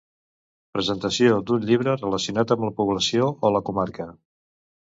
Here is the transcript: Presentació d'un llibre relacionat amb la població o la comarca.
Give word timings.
Presentació 0.77 1.35
d'un 1.51 1.69
llibre 1.71 1.95
relacionat 1.99 2.57
amb 2.57 2.67
la 2.69 2.73
població 2.81 3.31
o 3.47 3.53
la 3.59 3.63
comarca. 3.69 4.13